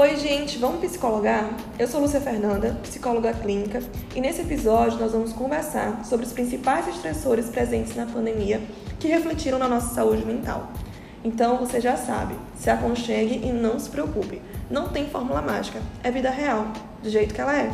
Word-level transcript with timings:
Oi, 0.00 0.14
gente, 0.14 0.58
vamos 0.58 0.78
psicologar? 0.78 1.50
Eu 1.76 1.88
sou 1.88 2.00
Lúcia 2.00 2.20
Fernanda, 2.20 2.78
psicóloga 2.84 3.32
clínica, 3.32 3.82
e 4.14 4.20
nesse 4.20 4.42
episódio 4.42 4.96
nós 4.96 5.10
vamos 5.10 5.32
conversar 5.32 6.04
sobre 6.04 6.24
os 6.24 6.32
principais 6.32 6.86
estressores 6.86 7.50
presentes 7.50 7.96
na 7.96 8.06
pandemia 8.06 8.62
que 9.00 9.08
refletiram 9.08 9.58
na 9.58 9.66
nossa 9.66 9.92
saúde 9.92 10.24
mental. 10.24 10.70
Então 11.24 11.58
você 11.58 11.80
já 11.80 11.96
sabe, 11.96 12.36
se 12.56 12.70
aconchegue 12.70 13.44
e 13.44 13.52
não 13.52 13.76
se 13.80 13.90
preocupe. 13.90 14.40
Não 14.70 14.88
tem 14.90 15.08
fórmula 15.08 15.42
mágica, 15.42 15.80
é 16.04 16.12
vida 16.12 16.30
real, 16.30 16.68
do 17.02 17.10
jeito 17.10 17.34
que 17.34 17.40
ela 17.40 17.56
é. 17.56 17.68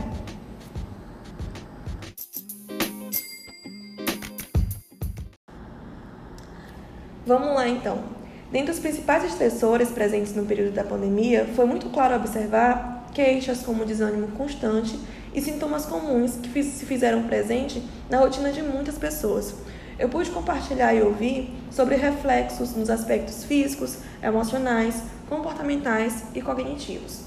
Vamos 7.27 7.55
lá 7.55 7.69
então. 7.69 8.24
Dentre 8.55 8.71
os 8.71 8.79
principais 8.79 9.25
estressores 9.25 9.89
presentes 9.89 10.33
no 10.33 10.47
período 10.47 10.73
da 10.73 10.85
pandemia, 10.85 11.45
foi 11.57 11.65
muito 11.65 11.89
claro 11.89 12.15
observar 12.15 13.05
queixas 13.13 13.63
como 13.63 13.85
desânimo 13.85 14.29
constante 14.29 14.97
e 15.35 15.41
sintomas 15.41 15.87
comuns 15.87 16.37
que 16.37 16.63
se 16.63 16.87
fizeram 16.87 17.25
presente 17.25 17.83
na 18.09 18.19
rotina 18.19 18.53
de 18.53 18.63
muitas 18.63 18.97
pessoas. 18.97 19.57
Eu 19.99 20.09
pude 20.09 20.31
compartilhar 20.31 20.95
e 20.95 21.03
ouvir 21.03 21.53
sobre 21.69 21.97
reflexos 21.97 22.77
nos 22.77 22.91
aspectos 22.91 23.43
físicos, 23.43 23.99
emocionais, 24.23 25.03
comportamentais 25.29 26.23
e 26.33 26.41
cognitivos. 26.41 27.23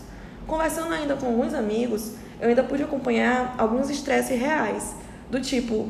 Conversando 0.48 0.94
ainda 0.94 1.18
com 1.18 1.26
alguns 1.26 1.54
amigos, 1.54 2.13
eu 2.40 2.48
ainda 2.48 2.63
pude 2.63 2.84
acompanhar 2.84 3.54
alguns 3.57 3.90
estresses 3.90 4.40
reais, 4.40 4.96
do 5.30 5.41
tipo: 5.41 5.90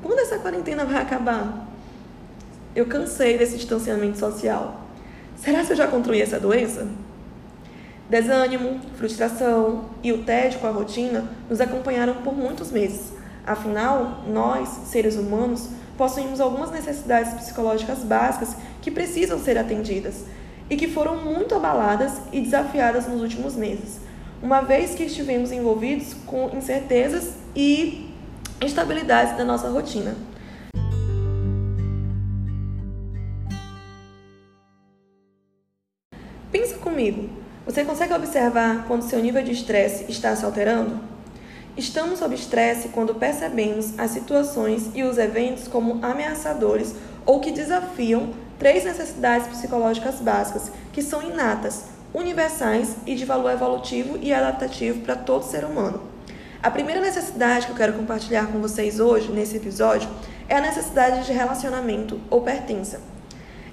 quando 0.00 0.20
essa 0.20 0.38
quarentena 0.38 0.84
vai 0.84 1.02
acabar? 1.02 1.67
Eu 2.78 2.86
cansei 2.86 3.36
desse 3.36 3.56
distanciamento 3.56 4.20
social. 4.20 4.82
Será 5.36 5.64
que 5.64 5.72
eu 5.72 5.76
já 5.76 5.88
controlei 5.88 6.22
essa 6.22 6.38
doença? 6.38 6.86
Desânimo, 8.08 8.78
frustração 8.94 9.86
e 10.00 10.12
o 10.12 10.22
tédio 10.22 10.60
com 10.60 10.68
a 10.68 10.70
rotina 10.70 11.28
nos 11.50 11.60
acompanharam 11.60 12.22
por 12.22 12.32
muitos 12.36 12.70
meses. 12.70 13.12
Afinal, 13.44 14.22
nós, 14.28 14.68
seres 14.86 15.16
humanos, 15.16 15.70
possuímos 15.96 16.40
algumas 16.40 16.70
necessidades 16.70 17.34
psicológicas 17.34 17.98
básicas 18.04 18.54
que 18.80 18.92
precisam 18.92 19.40
ser 19.40 19.58
atendidas 19.58 20.24
e 20.70 20.76
que 20.76 20.86
foram 20.86 21.16
muito 21.16 21.56
abaladas 21.56 22.20
e 22.30 22.40
desafiadas 22.40 23.08
nos 23.08 23.20
últimos 23.20 23.56
meses, 23.56 23.98
uma 24.40 24.60
vez 24.60 24.94
que 24.94 25.02
estivemos 25.02 25.50
envolvidos 25.50 26.14
com 26.24 26.48
incertezas 26.56 27.32
e 27.56 28.08
instabilidades 28.62 29.36
da 29.36 29.44
nossa 29.44 29.68
rotina. 29.68 30.14
Pensa 36.68 36.80
comigo, 36.80 37.30
você 37.64 37.82
consegue 37.82 38.12
observar 38.12 38.84
quando 38.86 39.00
seu 39.00 39.20
nível 39.20 39.42
de 39.42 39.52
estresse 39.52 40.04
está 40.06 40.36
se 40.36 40.44
alterando? 40.44 41.00
Estamos 41.78 42.18
sob 42.18 42.34
estresse 42.34 42.90
quando 42.90 43.14
percebemos 43.14 43.98
as 43.98 44.10
situações 44.10 44.90
e 44.94 45.02
os 45.02 45.16
eventos 45.16 45.66
como 45.66 45.98
ameaçadores 46.04 46.94
ou 47.24 47.40
que 47.40 47.52
desafiam 47.52 48.34
três 48.58 48.84
necessidades 48.84 49.46
psicológicas 49.46 50.16
básicas 50.16 50.70
que 50.92 51.00
são 51.00 51.22
inatas, 51.22 51.84
universais 52.12 52.96
e 53.06 53.14
de 53.14 53.24
valor 53.24 53.52
evolutivo 53.52 54.18
e 54.20 54.30
adaptativo 54.30 55.00
para 55.00 55.16
todo 55.16 55.44
ser 55.44 55.64
humano. 55.64 56.02
A 56.62 56.70
primeira 56.70 57.00
necessidade 57.00 57.64
que 57.64 57.72
eu 57.72 57.76
quero 57.76 57.94
compartilhar 57.94 58.48
com 58.48 58.60
vocês 58.60 59.00
hoje, 59.00 59.32
nesse 59.32 59.56
episódio, 59.56 60.06
é 60.46 60.58
a 60.58 60.60
necessidade 60.60 61.24
de 61.24 61.32
relacionamento 61.32 62.20
ou 62.28 62.42
pertença. 62.42 63.00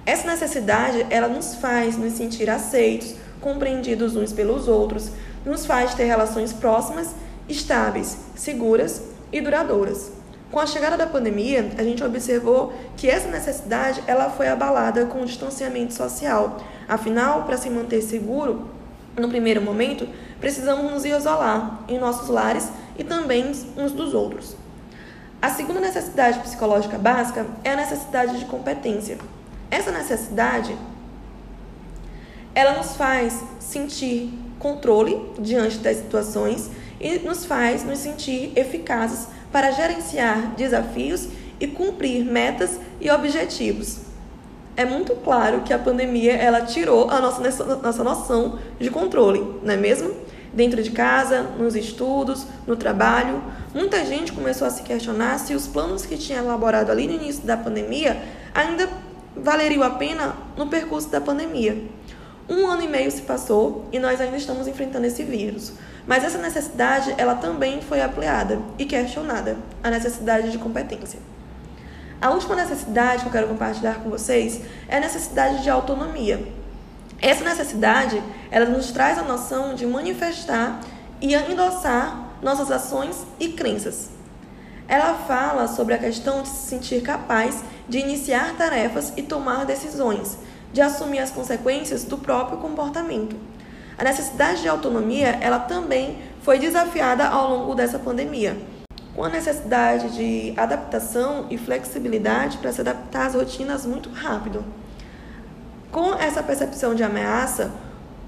Essa 0.06 0.30
necessidade, 0.30 1.04
ela 1.10 1.26
nos 1.26 1.56
faz 1.56 1.98
nos 1.98 2.12
sentir 2.12 2.48
aceitos, 2.48 3.16
compreendidos 3.40 4.14
uns 4.14 4.32
pelos 4.32 4.68
outros, 4.68 5.10
nos 5.44 5.66
faz 5.66 5.94
ter 5.94 6.04
relações 6.04 6.52
próximas, 6.52 7.12
estáveis, 7.48 8.16
seguras 8.36 9.02
e 9.32 9.40
duradouras. 9.40 10.12
Com 10.52 10.60
a 10.60 10.66
chegada 10.66 10.96
da 10.96 11.08
pandemia, 11.08 11.72
a 11.76 11.82
gente 11.82 12.04
observou 12.04 12.72
que 12.96 13.10
essa 13.10 13.28
necessidade 13.28 14.00
ela 14.06 14.30
foi 14.30 14.46
abalada 14.46 15.06
com 15.06 15.22
o 15.22 15.26
distanciamento 15.26 15.92
social. 15.92 16.58
Afinal, 16.88 17.42
para 17.42 17.56
se 17.56 17.68
manter 17.68 18.00
seguro, 18.00 18.70
no 19.16 19.28
primeiro 19.28 19.60
momento, 19.60 20.08
precisamos 20.40 20.88
nos 20.92 21.04
isolar 21.04 21.80
em 21.88 21.98
nossos 21.98 22.28
lares 22.28 22.68
e 22.96 23.02
também 23.02 23.50
uns 23.76 23.90
dos 23.90 24.14
outros. 24.14 24.56
A 25.42 25.50
segunda 25.50 25.80
necessidade 25.80 26.38
psicológica 26.38 26.96
básica 26.96 27.44
é 27.64 27.72
a 27.72 27.76
necessidade 27.76 28.38
de 28.38 28.44
competência. 28.44 29.18
Essa 29.70 29.90
necessidade 29.90 30.76
ela 32.56 32.72
nos 32.72 32.96
faz 32.96 33.44
sentir 33.60 34.32
controle 34.58 35.20
diante 35.38 35.76
das 35.76 35.98
situações 35.98 36.70
e 36.98 37.18
nos 37.18 37.44
faz 37.44 37.84
nos 37.84 37.98
sentir 37.98 38.50
eficazes 38.56 39.28
para 39.52 39.70
gerenciar 39.72 40.54
desafios 40.56 41.28
e 41.60 41.66
cumprir 41.66 42.24
metas 42.24 42.80
e 42.98 43.10
objetivos. 43.10 43.98
É 44.74 44.86
muito 44.86 45.14
claro 45.16 45.62
que 45.62 45.72
a 45.72 45.78
pandemia 45.78 46.32
ela 46.32 46.62
tirou 46.62 47.10
a 47.10 47.20
nossa, 47.20 47.64
nossa 47.76 48.02
noção 48.02 48.58
de 48.78 48.90
controle, 48.90 49.58
não 49.62 49.74
é 49.74 49.76
mesmo? 49.76 50.14
Dentro 50.52 50.82
de 50.82 50.90
casa, 50.90 51.42
nos 51.58 51.76
estudos, 51.76 52.46
no 52.66 52.76
trabalho, 52.76 53.42
muita 53.74 54.02
gente 54.06 54.32
começou 54.32 54.66
a 54.66 54.70
se 54.70 54.82
questionar 54.82 55.38
se 55.38 55.54
os 55.54 55.66
planos 55.66 56.06
que 56.06 56.16
tinha 56.16 56.38
elaborado 56.38 56.90
ali 56.90 57.06
no 57.06 57.14
início 57.14 57.44
da 57.44 57.56
pandemia 57.56 58.22
ainda 58.54 58.88
valeriam 59.36 59.82
a 59.82 59.90
pena 59.90 60.34
no 60.56 60.66
percurso 60.66 61.08
da 61.08 61.20
pandemia. 61.20 61.84
Um 62.48 62.66
ano 62.66 62.82
e 62.82 62.88
meio 62.88 63.10
se 63.10 63.22
passou 63.22 63.88
e 63.92 63.98
nós 63.98 64.20
ainda 64.20 64.36
estamos 64.36 64.68
enfrentando 64.68 65.06
esse 65.06 65.22
vírus. 65.22 65.72
Mas 66.06 66.22
essa 66.22 66.38
necessidade, 66.38 67.14
ela 67.18 67.34
também 67.34 67.80
foi 67.80 68.00
ampliada 68.00 68.60
e 68.78 68.84
questionada, 68.84 69.56
a 69.82 69.90
necessidade 69.90 70.52
de 70.52 70.58
competência. 70.58 71.18
A 72.20 72.30
última 72.30 72.54
necessidade 72.54 73.22
que 73.22 73.28
eu 73.28 73.32
quero 73.32 73.48
compartilhar 73.48 73.96
com 73.96 74.08
vocês 74.08 74.60
é 74.88 74.96
a 74.96 75.00
necessidade 75.00 75.62
de 75.62 75.68
autonomia. 75.68 76.46
Essa 77.20 77.44
necessidade, 77.44 78.22
ela 78.50 78.66
nos 78.66 78.90
traz 78.90 79.18
a 79.18 79.22
noção 79.22 79.74
de 79.74 79.84
manifestar 79.84 80.80
e 81.20 81.34
endossar 81.34 82.30
nossas 82.42 82.70
ações 82.70 83.26
e 83.40 83.48
crenças. 83.48 84.10
Ela 84.88 85.14
fala 85.14 85.66
sobre 85.66 85.94
a 85.94 85.98
questão 85.98 86.42
de 86.42 86.48
se 86.48 86.68
sentir 86.68 87.02
capaz 87.02 87.62
de 87.88 87.98
iniciar 87.98 88.56
tarefas 88.56 89.12
e 89.16 89.22
tomar 89.22 89.64
decisões, 89.64 90.38
de 90.72 90.80
assumir 90.80 91.18
as 91.18 91.30
consequências 91.30 92.04
do 92.04 92.16
próprio 92.18 92.58
comportamento. 92.58 93.36
A 93.98 94.04
necessidade 94.04 94.62
de 94.62 94.68
autonomia, 94.68 95.38
ela 95.40 95.58
também 95.58 96.18
foi 96.42 96.58
desafiada 96.58 97.26
ao 97.26 97.50
longo 97.50 97.74
dessa 97.74 97.98
pandemia, 97.98 98.56
com 99.14 99.24
a 99.24 99.28
necessidade 99.28 100.14
de 100.14 100.54
adaptação 100.56 101.46
e 101.50 101.56
flexibilidade 101.56 102.58
para 102.58 102.72
se 102.72 102.80
adaptar 102.80 103.26
às 103.26 103.34
rotinas 103.34 103.86
muito 103.86 104.10
rápido. 104.10 104.64
Com 105.90 106.14
essa 106.14 106.42
percepção 106.42 106.94
de 106.94 107.02
ameaça, 107.02 107.72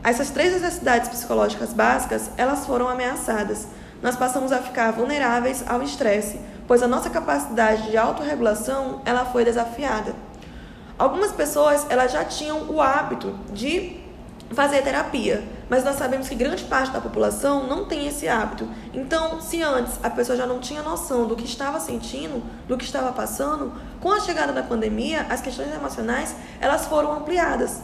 essas 0.02 0.30
três 0.30 0.52
necessidades 0.52 1.08
psicológicas 1.08 1.72
básicas, 1.72 2.30
elas 2.36 2.64
foram 2.66 2.88
ameaçadas 2.88 3.66
nós 4.03 4.16
passamos 4.16 4.53
a 4.53 4.59
ficar 4.59 4.92
vulneráveis 4.92 5.64
ao 5.66 5.82
estresse, 5.82 6.41
pois 6.66 6.82
a 6.82 6.88
nossa 6.88 7.10
capacidade 7.10 7.91
de 7.91 7.97
autorregulação 7.97 9.00
ela 9.04 9.25
foi 9.25 9.44
desafiada. 9.44 10.14
Algumas 10.98 11.32
pessoas 11.32 11.86
elas 11.88 12.12
já 12.12 12.25
tinham 12.25 12.70
o 12.70 12.81
hábito 12.81 13.38
de 13.53 13.97
fazer 14.50 14.82
terapia, 14.82 15.44
mas 15.69 15.84
nós 15.84 15.97
sabemos 15.97 16.28
que 16.28 16.34
grande 16.34 16.64
parte 16.64 16.91
da 16.91 17.00
população 17.00 17.66
não 17.66 17.84
tem 17.84 18.06
esse 18.06 18.26
hábito. 18.26 18.69
Então, 18.94 19.41
se 19.41 19.62
antes 19.62 19.98
a 20.03 20.09
pessoa 20.09 20.36
já 20.36 20.47
não 20.47 20.59
tinha 20.59 20.82
noção 20.82 21.26
do 21.26 21.36
que 21.36 21.44
estava 21.44 21.78
sentindo, 21.78 22.42
do 22.66 22.76
que 22.76 22.84
estava 22.84 23.12
passando, 23.12 23.72
com 24.00 24.10
a 24.10 24.21
chegada 24.21 24.53
da 24.53 24.62
pandemia, 24.62 25.27
as 25.28 25.41
questões 25.41 25.72
emocionais 25.74 26.34
elas 26.60 26.86
foram 26.86 27.12
ampliadas. 27.12 27.83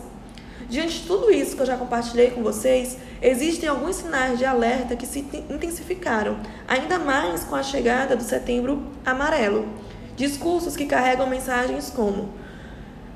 Diante 0.69 1.01
de 1.01 1.07
tudo 1.07 1.31
isso 1.31 1.55
que 1.55 1.63
eu 1.63 1.67
já 1.67 1.77
compartilhei 1.77 2.31
com 2.31 2.43
vocês, 2.43 2.97
existem 3.21 3.69
alguns 3.69 3.97
sinais 3.97 4.39
de 4.39 4.45
alerta 4.45 4.97
que 4.97 5.07
se 5.07 5.21
intensificaram, 5.51 6.39
ainda 6.67 6.99
mais 6.99 7.45
com 7.45 7.55
a 7.55 7.63
chegada 7.63 8.17
do 8.17 8.23
setembro 8.23 8.83
amarelo. 9.05 9.69
Discursos 10.17 10.77
que 10.77 10.87
carregam 10.87 11.29
mensagens 11.29 11.91
como: 11.91 12.31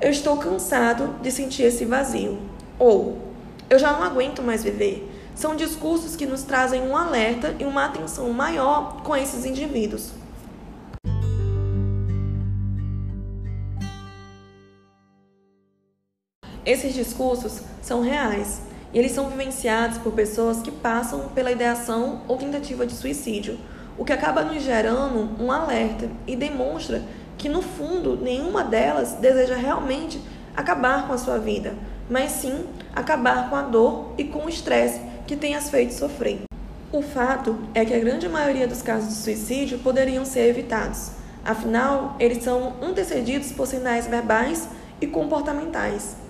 Eu 0.01 0.11
estou 0.11 0.37
cansado 0.37 1.21
de 1.23 1.31
sentir 1.31 1.63
esse 1.63 1.85
vazio, 1.85 2.39
ou 2.79 3.19
Eu 3.71 3.79
já 3.79 3.93
não 3.93 4.03
aguento 4.03 4.43
mais 4.43 4.63
viver. 4.63 5.09
São 5.35 5.55
discursos 5.55 6.17
que 6.17 6.27
nos 6.27 6.43
trazem 6.43 6.83
um 6.83 6.97
alerta 6.97 7.55
e 7.59 7.65
uma 7.65 7.85
atenção 7.85 8.33
maior 8.33 9.03
com 9.03 9.15
esses 9.15 9.45
indivíduos. 9.45 10.18
Esses 16.69 16.93
discursos 16.93 17.63
são 17.81 18.03
reais 18.03 18.61
e 18.93 18.99
eles 18.99 19.13
são 19.13 19.31
vivenciados 19.31 19.97
por 19.97 20.13
pessoas 20.13 20.61
que 20.61 20.71
passam 20.71 21.31
pela 21.35 21.51
ideação 21.51 22.21
ou 22.29 22.37
tentativa 22.37 22.87
de 22.87 22.93
suicídio, 22.93 23.59
o 23.97 24.05
que 24.05 24.13
acaba 24.13 24.45
nos 24.45 24.63
gerando 24.63 25.31
um 25.43 25.51
alerta 25.51 26.11
e 26.27 26.37
demonstra 26.37 27.03
que, 27.39 27.49
no 27.49 27.63
fundo, 27.63 28.19
nenhuma 28.21 28.63
delas 28.63 29.13
deseja 29.15 29.57
realmente 29.57 30.21
acabar 30.55 31.07
com 31.07 31.15
a 31.15 31.19
sua 31.19 31.39
vida, 31.39 31.73
mas 32.11 32.33
sim 32.33 32.67
acabar 32.95 33.49
com 33.49 33.57
a 33.57 33.63
dor 33.63 34.13
e 34.19 34.25
com 34.25 34.45
o 34.45 34.49
estresse 34.51 35.01
que 35.27 35.37
tem 35.37 35.55
as 35.55 35.71
feito 35.71 35.95
sofrer. 35.95 36.43
O 36.93 37.01
fato 37.01 37.59
é 37.73 37.83
que 37.83 37.95
a 37.95 37.99
grande 37.99 38.29
maioria 38.29 38.69
dos 38.69 38.83
casos 38.83 39.09
de 39.09 39.15
suicídio 39.15 39.79
poderiam 39.79 40.27
ser 40.27 40.47
evitados, 40.51 41.13
afinal, 41.43 42.15
eles 42.21 42.45
são 42.45 42.75
antecedidos 42.83 43.53
por 43.53 43.67
sinais 43.67 44.07
verbais 44.07 44.69
e 45.01 45.07
comportamentais. 45.07 46.28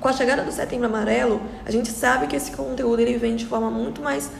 Com 0.00 0.08
a 0.08 0.12
chegada 0.12 0.42
do 0.42 0.52
Setembro 0.52 0.86
Amarelo, 0.86 1.40
a 1.64 1.70
gente 1.70 1.90
sabe 1.90 2.26
que 2.26 2.36
esse 2.36 2.52
conteúdo 2.52 3.00
ele 3.00 3.16
vem 3.16 3.34
de 3.34 3.46
forma 3.46 3.70
muito 3.70 4.02
mais 4.02 4.30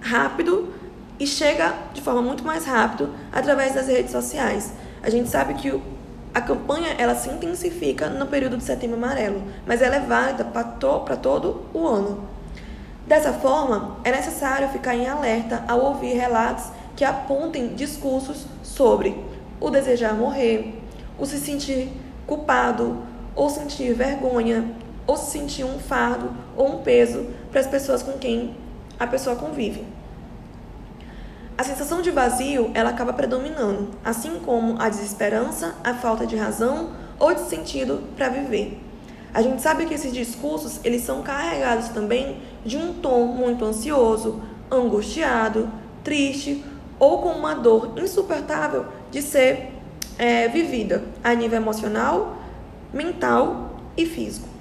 rápido 0.00 0.72
e 1.20 1.26
chega 1.26 1.74
de 1.92 2.00
forma 2.00 2.22
muito 2.22 2.42
mais 2.44 2.64
rápido 2.64 3.10
através 3.30 3.74
das 3.74 3.86
redes 3.86 4.10
sociais. 4.10 4.72
A 5.02 5.10
gente 5.10 5.28
sabe 5.28 5.54
que 5.54 5.80
a 6.32 6.40
campanha 6.40 6.94
ela 6.98 7.14
se 7.14 7.28
intensifica 7.28 8.08
no 8.08 8.26
período 8.26 8.56
de 8.56 8.64
Setembro 8.64 8.96
Amarelo, 8.96 9.42
mas 9.66 9.82
ela 9.82 9.96
é 9.96 10.00
válida 10.00 10.42
para 10.44 10.64
to 10.64 11.04
todo 11.22 11.62
o 11.72 11.86
ano. 11.86 12.26
Dessa 13.06 13.32
forma, 13.34 13.98
é 14.02 14.10
necessário 14.10 14.68
ficar 14.70 14.96
em 14.96 15.06
alerta 15.06 15.62
ao 15.68 15.80
ouvir 15.80 16.14
relatos 16.14 16.64
que 16.96 17.04
apontem 17.04 17.74
discursos 17.74 18.46
sobre 18.62 19.22
o 19.60 19.68
desejar 19.68 20.14
morrer, 20.14 20.80
o 21.18 21.26
se 21.26 21.38
sentir 21.38 21.92
culpado, 22.26 23.02
ou 23.36 23.50
sentir 23.50 23.92
vergonha, 23.94 24.74
ou 25.06 25.16
se 25.16 25.30
sentir 25.30 25.64
um 25.64 25.78
fardo 25.78 26.30
ou 26.56 26.76
um 26.76 26.82
peso 26.82 27.26
para 27.50 27.60
as 27.60 27.66
pessoas 27.66 28.02
com 28.02 28.12
quem 28.12 28.56
a 28.98 29.06
pessoa 29.06 29.36
convive. 29.36 29.84
A 31.56 31.62
sensação 31.62 32.02
de 32.02 32.10
vazio, 32.10 32.70
ela 32.74 32.90
acaba 32.90 33.12
predominando, 33.12 33.90
assim 34.04 34.40
como 34.44 34.80
a 34.80 34.88
desesperança, 34.88 35.76
a 35.84 35.94
falta 35.94 36.26
de 36.26 36.34
razão 36.34 36.90
ou 37.18 37.32
de 37.32 37.42
sentido 37.42 38.02
para 38.16 38.28
viver. 38.28 38.80
A 39.32 39.40
gente 39.40 39.62
sabe 39.62 39.86
que 39.86 39.94
esses 39.94 40.12
discursos, 40.12 40.80
eles 40.82 41.02
são 41.02 41.22
carregados 41.22 41.88
também 41.88 42.38
de 42.64 42.76
um 42.76 42.94
tom 42.94 43.26
muito 43.26 43.64
ansioso, 43.64 44.42
angustiado, 44.70 45.68
triste 46.02 46.64
ou 46.98 47.18
com 47.18 47.30
uma 47.30 47.54
dor 47.54 47.92
insuportável 47.98 48.86
de 49.10 49.22
ser 49.22 49.72
é, 50.18 50.48
vivida 50.48 51.04
a 51.22 51.34
nível 51.34 51.60
emocional, 51.60 52.36
mental 52.92 53.70
e 53.96 54.06
físico. 54.06 54.53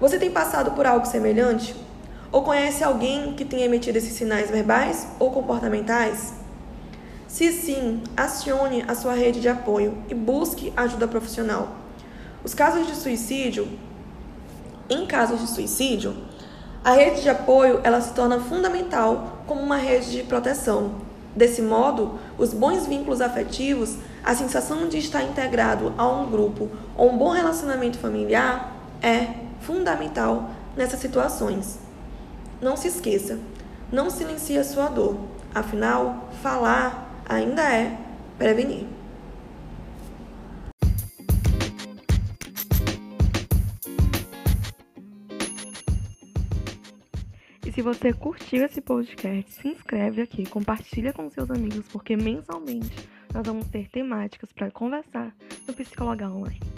Você 0.00 0.16
tem 0.16 0.30
passado 0.30 0.70
por 0.72 0.86
algo 0.86 1.06
semelhante? 1.06 1.74
Ou 2.30 2.42
conhece 2.42 2.84
alguém 2.84 3.32
que 3.32 3.44
tenha 3.44 3.64
emitido 3.64 3.98
esses 3.98 4.12
sinais 4.12 4.48
verbais 4.48 5.08
ou 5.18 5.32
comportamentais? 5.32 6.34
Se 7.26 7.50
sim, 7.50 8.02
acione 8.16 8.84
a 8.86 8.94
sua 8.94 9.14
rede 9.14 9.40
de 9.40 9.48
apoio 9.48 9.98
e 10.08 10.14
busque 10.14 10.72
ajuda 10.76 11.08
profissional. 11.08 11.70
Os 12.44 12.54
casos 12.54 12.86
de 12.86 12.94
suicídio, 12.94 13.68
em 14.88 15.04
casos 15.04 15.40
de 15.40 15.48
suicídio, 15.48 16.16
a 16.84 16.92
rede 16.92 17.22
de 17.22 17.28
apoio 17.28 17.80
ela 17.82 18.00
se 18.00 18.14
torna 18.14 18.38
fundamental 18.38 19.42
como 19.48 19.60
uma 19.60 19.76
rede 19.76 20.12
de 20.12 20.22
proteção. 20.22 20.92
Desse 21.34 21.60
modo, 21.60 22.20
os 22.38 22.54
bons 22.54 22.86
vínculos 22.86 23.20
afetivos, 23.20 23.96
a 24.24 24.32
sensação 24.32 24.88
de 24.88 24.98
estar 24.98 25.24
integrado 25.24 25.92
a 25.98 26.08
um 26.08 26.30
grupo 26.30 26.70
ou 26.96 27.10
um 27.10 27.18
bom 27.18 27.30
relacionamento 27.30 27.98
familiar 27.98 28.76
é 29.02 29.47
fundamental 29.60 30.50
nessas 30.76 31.00
situações. 31.00 31.78
Não 32.60 32.76
se 32.76 32.88
esqueça, 32.88 33.38
não 33.92 34.10
silencie 34.10 34.58
a 34.58 34.64
sua 34.64 34.88
dor, 34.88 35.16
afinal, 35.54 36.28
falar 36.42 37.22
ainda 37.28 37.62
é 37.62 37.98
prevenir. 38.38 38.86
E 47.66 47.72
se 47.72 47.82
você 47.82 48.12
curtiu 48.14 48.64
esse 48.64 48.80
podcast, 48.80 49.52
se 49.52 49.68
inscreve 49.68 50.22
aqui, 50.22 50.46
compartilha 50.46 51.12
com 51.12 51.28
seus 51.28 51.50
amigos, 51.50 51.86
porque 51.92 52.16
mensalmente 52.16 53.08
nós 53.32 53.46
vamos 53.46 53.66
ter 53.68 53.88
temáticas 53.90 54.50
para 54.52 54.70
conversar 54.70 55.34
no 55.66 55.74
Psicologar 55.74 56.34
Online. 56.34 56.77